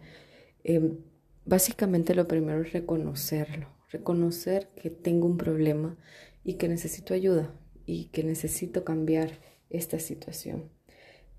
Em, 0.65 0.97
básicamente 1.45 2.13
lo 2.13 2.27
primero 2.27 2.61
es 2.61 2.73
reconocerlo, 2.73 3.69
reconocer 3.89 4.67
que 4.75 4.89
tengo 4.89 5.25
un 5.25 5.37
problema 5.37 5.97
y 6.43 6.55
que 6.55 6.67
necesito 6.67 7.13
ayuda 7.13 7.53
y 7.85 8.05
que 8.05 8.23
necesito 8.23 8.83
cambiar 8.83 9.39
esta 9.69 9.99
situación. 9.99 10.69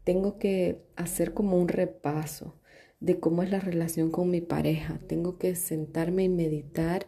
Tengo 0.04 0.38
que 0.38 0.82
hacer 0.96 1.34
como 1.34 1.58
un 1.58 1.68
repaso 1.68 2.54
de 3.00 3.20
cómo 3.20 3.42
es 3.42 3.50
la 3.50 3.60
relación 3.60 4.10
con 4.10 4.30
mi 4.30 4.40
pareja. 4.40 4.98
Tengo 5.06 5.38
que 5.38 5.54
sentarme 5.54 6.24
y 6.24 6.28
meditar 6.30 7.06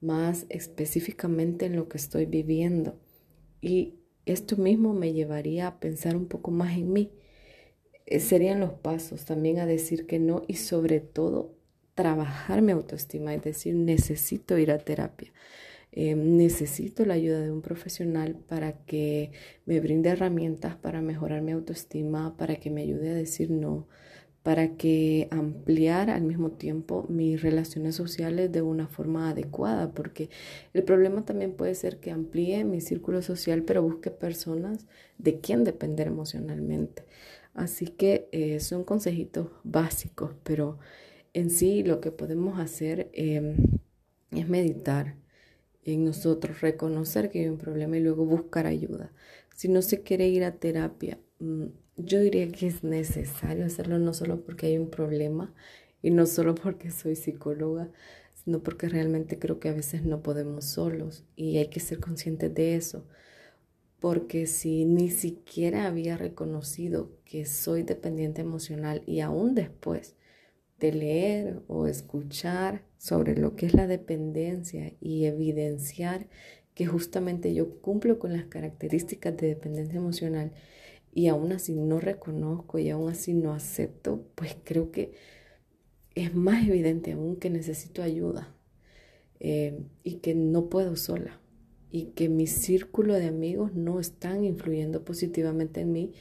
más 0.00 0.46
específicamente 0.48 1.66
en 1.66 1.76
lo 1.76 1.88
que 1.88 1.98
estoy 1.98 2.26
viviendo. 2.26 2.98
Y 3.60 3.94
esto 4.26 4.56
mismo 4.56 4.94
me 4.94 5.12
llevaría 5.12 5.66
a 5.66 5.80
pensar 5.80 6.16
un 6.16 6.26
poco 6.26 6.50
más 6.50 6.76
en 6.76 6.92
mí. 6.92 7.10
Eh, 8.06 8.20
serían 8.20 8.60
los 8.60 8.72
pasos 8.72 9.24
también 9.24 9.58
a 9.58 9.66
decir 9.66 10.06
que 10.06 10.18
no 10.18 10.42
y 10.48 10.54
sobre 10.54 11.00
todo 11.00 11.54
trabajar 11.94 12.62
mi 12.62 12.72
autoestima, 12.72 13.34
es 13.34 13.42
decir, 13.42 13.74
necesito 13.74 14.56
ir 14.58 14.70
a 14.70 14.78
terapia. 14.78 15.32
Eh, 15.92 16.14
necesito 16.14 17.04
la 17.04 17.14
ayuda 17.14 17.40
de 17.40 17.50
un 17.50 17.62
profesional 17.62 18.36
para 18.36 18.84
que 18.84 19.32
me 19.66 19.80
brinde 19.80 20.10
herramientas 20.10 20.76
para 20.76 21.02
mejorar 21.02 21.42
mi 21.42 21.52
autoestima, 21.52 22.36
para 22.36 22.56
que 22.56 22.70
me 22.70 22.82
ayude 22.82 23.10
a 23.10 23.14
decir 23.14 23.50
no, 23.50 23.88
para 24.42 24.76
que 24.76 25.28
ampliar 25.30 26.08
al 26.10 26.22
mismo 26.22 26.52
tiempo 26.52 27.04
mis 27.08 27.42
relaciones 27.42 27.94
sociales 27.94 28.50
de 28.50 28.62
una 28.62 28.88
forma 28.88 29.30
adecuada, 29.30 29.92
porque 29.92 30.30
el 30.72 30.82
problema 30.82 31.24
también 31.24 31.52
puede 31.52 31.74
ser 31.74 31.98
que 32.00 32.10
amplíe 32.10 32.64
mi 32.64 32.80
círculo 32.80 33.22
social, 33.22 33.62
pero 33.64 33.82
busque 33.82 34.10
personas 34.10 34.86
de 35.18 35.40
quien 35.40 35.64
depender 35.64 36.06
emocionalmente. 36.06 37.04
Así 37.54 37.86
que 37.86 38.28
eh, 38.32 38.60
son 38.60 38.84
consejitos 38.84 39.48
básicos, 39.64 40.32
pero 40.44 40.78
en 41.34 41.50
sí 41.50 41.82
lo 41.82 42.00
que 42.00 42.10
podemos 42.10 42.58
hacer 42.58 43.10
em, 43.12 43.56
es 44.30 44.48
meditar 44.48 45.16
en 45.84 46.04
nosotros, 46.04 46.60
reconocer 46.60 47.30
que 47.30 47.40
hay 47.40 47.48
un 47.48 47.58
problema 47.58 47.96
y 47.96 48.00
luego 48.00 48.24
buscar 48.24 48.66
ayuda. 48.66 49.12
Si 49.54 49.68
no 49.68 49.82
se 49.82 50.02
quiere 50.02 50.28
ir 50.28 50.44
a 50.44 50.56
terapia, 50.56 51.18
mm, 51.40 51.66
yo 52.04 52.20
diría 52.20 52.50
que 52.50 52.66
es 52.66 52.84
necesario 52.84 53.64
hacerlo 53.64 53.98
no 53.98 54.12
solo 54.14 54.42
porque 54.42 54.66
hay 54.66 54.78
un 54.78 54.90
problema 54.90 55.52
y 56.02 56.10
no 56.10 56.26
solo 56.26 56.54
porque 56.54 56.90
soy 56.90 57.16
psicóloga, 57.16 57.90
sino 58.44 58.62
porque 58.62 58.88
realmente 58.88 59.38
creo 59.38 59.60
que 59.60 59.68
a 59.68 59.74
veces 59.74 60.04
no 60.04 60.22
podemos 60.22 60.64
solos 60.64 61.24
y 61.36 61.58
hay 61.58 61.68
que 61.68 61.80
ser 61.80 62.00
conscientes 62.00 62.54
de 62.54 62.76
eso. 62.76 63.06
Porque 64.00 64.46
si 64.46 64.86
ni 64.86 65.10
siquiera 65.10 65.86
había 65.86 66.16
reconocido 66.16 67.10
que 67.24 67.44
soy 67.44 67.82
dependiente 67.82 68.40
emocional 68.40 69.02
y 69.06 69.20
aún 69.20 69.54
después 69.54 70.16
de 70.78 70.92
leer 70.92 71.60
o 71.68 71.86
escuchar 71.86 72.82
sobre 72.96 73.36
lo 73.36 73.56
que 73.56 73.66
es 73.66 73.74
la 73.74 73.86
dependencia 73.86 74.94
y 75.00 75.26
evidenciar 75.26 76.28
que 76.74 76.86
justamente 76.86 77.52
yo 77.52 77.80
cumplo 77.82 78.18
con 78.18 78.32
las 78.32 78.46
características 78.46 79.36
de 79.36 79.48
dependencia 79.48 79.98
emocional 79.98 80.52
y 81.12 81.28
aún 81.28 81.52
así 81.52 81.74
no 81.74 82.00
reconozco 82.00 82.78
y 82.78 82.90
aún 82.90 83.10
así 83.10 83.34
no 83.34 83.52
acepto, 83.52 84.24
pues 84.34 84.56
creo 84.64 84.90
que 84.92 85.12
es 86.14 86.34
más 86.34 86.66
evidente 86.68 87.12
aún 87.12 87.36
que 87.36 87.50
necesito 87.50 88.02
ayuda 88.02 88.54
eh, 89.40 89.80
y 90.04 90.16
que 90.16 90.34
no 90.34 90.68
puedo 90.68 90.96
sola 90.96 91.40
y 91.90 92.06
que 92.12 92.28
mi 92.28 92.46
círculo 92.46 93.14
de 93.14 93.26
amigos 93.26 93.74
no 93.74 94.00
están 94.00 94.44
influyendo 94.44 95.04
positivamente 95.04 95.80
en 95.80 95.92
mí 95.92 96.12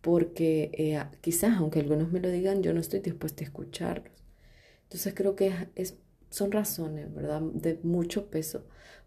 porque 0.00 0.70
eh, 0.74 1.02
quizás, 1.20 1.56
aunque 1.56 1.80
algunos 1.80 2.12
me 2.12 2.20
lo 2.20 2.30
digan, 2.30 2.62
yo 2.62 2.72
no 2.72 2.80
estoy 2.80 3.00
dispuesta 3.00 3.42
a 3.42 3.46
escucharlos. 3.46 4.12
Entonces 4.84 5.14
creo 5.14 5.34
que 5.34 5.52
son 6.30 6.52
razones, 6.52 7.12
¿verdad?, 7.12 7.40
de 7.40 7.80
mucho 7.82 8.30
peso 8.30 8.66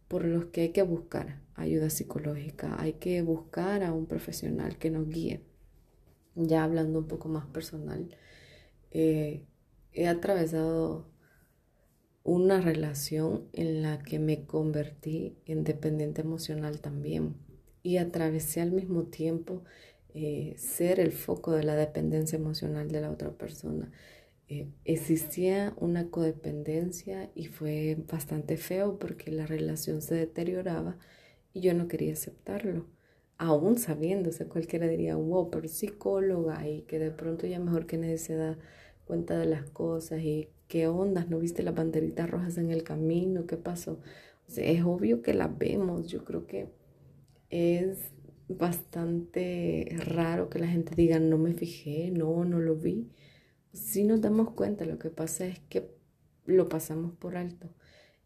por 0.09 0.25
los 0.25 0.47
que 0.47 0.61
hay 0.61 0.69
que 0.69 0.81
buscar 0.81 1.39
ayuda 1.55 1.89
psicológica, 1.89 2.75
hay 2.81 2.93
que 2.93 3.21
buscar 3.21 3.83
a 3.83 3.93
un 3.93 4.07
profesional 4.07 4.77
que 4.77 4.89
nos 4.89 5.07
guíe. 5.07 5.41
Ya 6.35 6.63
hablando 6.63 6.99
un 6.99 7.07
poco 7.07 7.29
más 7.29 7.45
personal, 7.45 8.09
eh, 8.91 9.45
he 9.93 10.07
atravesado 10.07 11.07
una 12.23 12.59
relación 12.59 13.47
en 13.53 13.81
la 13.81 13.99
que 13.99 14.19
me 14.19 14.45
convertí 14.45 15.37
en 15.45 15.63
dependiente 15.63 16.21
emocional 16.21 16.81
también 16.81 17.35
y 17.83 17.97
atravesé 17.97 18.61
al 18.61 18.71
mismo 18.71 19.03
tiempo 19.03 19.63
eh, 20.13 20.55
ser 20.57 20.99
el 20.99 21.11
foco 21.11 21.51
de 21.51 21.63
la 21.63 21.75
dependencia 21.75 22.37
emocional 22.37 22.89
de 22.89 23.01
la 23.01 23.11
otra 23.11 23.31
persona. 23.31 23.91
Eh, 24.51 24.67
existía 24.83 25.75
una 25.77 26.09
codependencia 26.09 27.29
y 27.35 27.45
fue 27.45 28.03
bastante 28.11 28.57
feo 28.57 28.97
porque 28.97 29.31
la 29.31 29.45
relación 29.45 30.01
se 30.01 30.15
deterioraba 30.15 30.97
y 31.53 31.61
yo 31.61 31.75
no 31.75 31.87
quería 31.87 32.13
aceptarlo. 32.13 32.87
Aún 33.37 33.77
sabiéndose, 33.77 34.47
cualquiera 34.47 34.87
diría, 34.87 35.15
wow, 35.15 35.51
pero 35.51 35.67
psicóloga 35.67 36.67
y 36.67 36.81
que 36.83 36.97
de 36.97 37.11
pronto 37.11 37.45
ya 37.45 37.59
mejor 37.59 37.85
que 37.85 37.97
nadie 37.97 38.17
se 38.17 38.35
da 38.35 38.57
cuenta 39.05 39.37
de 39.37 39.45
las 39.45 39.69
cosas 39.69 40.21
y 40.21 40.49
qué 40.67 40.87
ondas, 40.87 41.29
¿no 41.29 41.39
viste 41.39 41.61
las 41.61 41.75
banderitas 41.75 42.29
rojas 42.29 42.57
en 42.57 42.71
el 42.71 42.83
camino? 42.83 43.45
¿Qué 43.45 43.57
pasó? 43.57 43.99
es 44.57 44.83
obvio 44.83 45.21
que 45.21 45.35
las 45.35 45.55
vemos, 45.59 46.07
yo 46.07 46.25
creo 46.25 46.47
que 46.47 46.69
es 47.51 48.11
bastante 48.47 49.95
raro 50.05 50.49
que 50.49 50.57
la 50.57 50.67
gente 50.67 50.95
diga, 50.95 51.19
no 51.19 51.37
me 51.37 51.53
fijé, 51.53 52.09
no, 52.11 52.45
no 52.45 52.59
lo 52.59 52.75
vi 52.75 53.11
si 53.73 54.03
nos 54.03 54.21
damos 54.21 54.51
cuenta, 54.51 54.85
lo 54.85 54.99
que 54.99 55.09
pasa 55.09 55.45
es 55.45 55.59
que 55.69 55.91
lo 56.45 56.69
pasamos 56.69 57.13
por 57.13 57.37
alto 57.37 57.69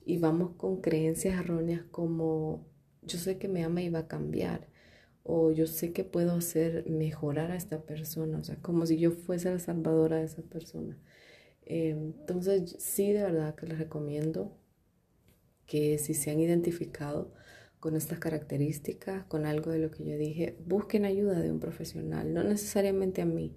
y 0.05 0.17
vamos 0.17 0.51
con 0.57 0.81
creencias 0.81 1.39
erróneas 1.39 1.83
como 1.91 2.65
yo 3.01 3.17
sé 3.17 3.38
que 3.38 3.47
me 3.47 3.63
ama 3.63 3.81
y 3.81 3.89
va 3.89 4.00
a 4.00 4.07
cambiar 4.07 4.69
o 5.23 5.51
yo 5.51 5.67
sé 5.67 5.93
que 5.93 6.03
puedo 6.03 6.33
hacer 6.33 6.89
mejorar 6.89 7.51
a 7.51 7.56
esta 7.56 7.82
persona, 7.82 8.39
o 8.39 8.43
sea, 8.43 8.58
como 8.58 8.86
si 8.86 8.97
yo 8.97 9.12
fuese 9.12 9.51
la 9.51 9.60
salvadora 9.60 10.17
de 10.17 10.25
esa 10.25 10.41
persona. 10.41 10.97
Entonces, 11.65 12.75
sí, 12.79 13.13
de 13.13 13.23
verdad 13.23 13.56
que 13.56 13.67
les 13.67 13.79
recomiendo 13.79 14.58
que 15.65 15.97
si 15.97 16.13
se 16.13 16.29
han 16.29 16.41
identificado 16.41 17.34
con 17.79 17.95
estas 17.95 18.19
características, 18.19 19.25
con 19.25 19.45
algo 19.45 19.71
de 19.71 19.79
lo 19.79 19.91
que 19.91 20.03
yo 20.03 20.17
dije, 20.17 20.58
busquen 20.65 21.06
ayuda 21.06 21.39
de 21.39 21.51
un 21.51 21.60
profesional, 21.60 22.34
no 22.34 22.43
necesariamente 22.43 23.21
a 23.21 23.25
mí. 23.25 23.56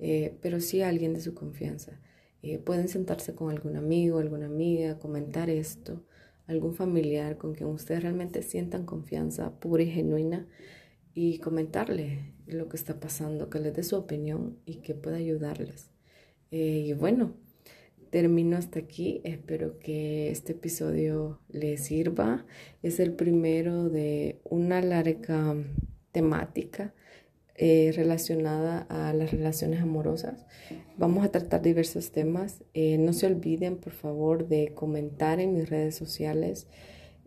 Eh, 0.00 0.38
pero 0.40 0.60
sí 0.60 0.80
a 0.80 0.88
alguien 0.88 1.12
de 1.12 1.20
su 1.20 1.34
confianza. 1.34 2.00
Eh, 2.42 2.58
pueden 2.58 2.88
sentarse 2.88 3.34
con 3.34 3.50
algún 3.50 3.76
amigo, 3.76 4.18
alguna 4.18 4.46
amiga, 4.46 4.98
comentar 4.98 5.50
esto, 5.50 6.02
algún 6.46 6.74
familiar 6.74 7.36
con 7.36 7.54
quien 7.54 7.68
ustedes 7.68 8.02
realmente 8.02 8.42
sientan 8.42 8.86
confianza 8.86 9.60
pura 9.60 9.82
y 9.82 9.90
genuina 9.90 10.48
y 11.14 11.38
comentarle 11.38 12.32
lo 12.46 12.68
que 12.68 12.78
está 12.78 12.98
pasando, 12.98 13.50
que 13.50 13.60
les 13.60 13.74
dé 13.74 13.82
su 13.82 13.96
opinión 13.96 14.58
y 14.64 14.76
que 14.76 14.94
pueda 14.94 15.18
ayudarles. 15.18 15.90
Eh, 16.50 16.84
y 16.86 16.92
bueno, 16.94 17.34
termino 18.10 18.56
hasta 18.56 18.78
aquí. 18.78 19.20
Espero 19.24 19.78
que 19.78 20.30
este 20.30 20.52
episodio 20.52 21.40
les 21.48 21.84
sirva. 21.84 22.46
Es 22.82 23.00
el 23.00 23.12
primero 23.12 23.90
de 23.90 24.40
una 24.44 24.80
larga 24.80 25.54
temática 26.10 26.94
eh, 27.62 27.92
relacionada 27.94 28.86
a 28.88 29.12
las 29.12 29.32
relaciones 29.32 29.82
amorosas. 29.82 30.46
Vamos 30.96 31.26
a 31.26 31.30
tratar 31.30 31.60
diversos 31.60 32.10
temas. 32.10 32.64
Eh, 32.72 32.96
no 32.96 33.12
se 33.12 33.26
olviden, 33.26 33.76
por 33.76 33.92
favor, 33.92 34.48
de 34.48 34.72
comentar 34.72 35.40
en 35.40 35.52
mis 35.52 35.68
redes 35.68 35.94
sociales 35.94 36.68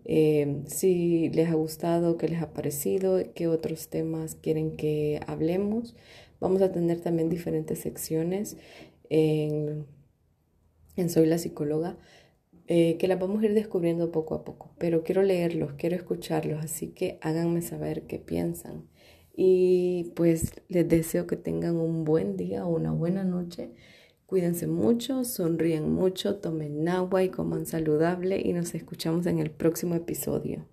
eh, 0.05 0.63
si 0.65 1.29
les 1.29 1.49
ha 1.49 1.53
gustado, 1.53 2.17
qué 2.17 2.29
les 2.29 2.41
ha 2.41 2.51
parecido, 2.51 3.19
qué 3.35 3.47
otros 3.47 3.89
temas 3.89 4.33
quieren 4.33 4.75
que 4.75 5.19
hablemos. 5.27 5.95
Vamos 6.39 6.63
a 6.63 6.71
tener 6.71 6.99
también 6.99 7.29
diferentes 7.29 7.77
secciones 7.77 8.57
en, 9.11 9.85
en 10.95 11.09
Soy 11.11 11.27
la 11.27 11.37
psicóloga. 11.37 11.95
que 12.65 13.05
las 13.07 13.19
vamos 13.19 13.43
a 13.43 13.45
ir 13.45 13.53
descubriendo 13.53 14.11
poco 14.11 14.33
a 14.33 14.43
poco, 14.43 14.71
pero 14.79 15.03
quiero 15.03 15.21
leerlos, 15.21 15.73
quiero 15.73 15.95
escucharlos, 15.95 16.63
así 16.63 16.87
que 16.87 17.19
háganme 17.21 17.61
saber 17.61 18.07
qué 18.07 18.17
piensan. 18.17 18.87
Y 19.35 20.11
pues 20.15 20.53
les 20.69 20.87
deseo 20.87 21.25
que 21.27 21.35
tengan 21.35 21.77
un 21.77 22.03
buen 22.03 22.37
día 22.37 22.65
o 22.65 22.75
una 22.75 22.91
buena 22.91 23.23
noche. 23.23 23.71
Cuídense 24.25 24.67
mucho, 24.67 25.23
sonríen 25.23 25.91
mucho, 25.91 26.37
tomen 26.37 26.87
agua 26.87 27.23
y 27.23 27.29
coman 27.29 27.65
saludable 27.65 28.41
y 28.43 28.53
nos 28.53 28.73
escuchamos 28.75 29.25
en 29.25 29.39
el 29.39 29.51
próximo 29.51 29.95
episodio. 29.95 30.65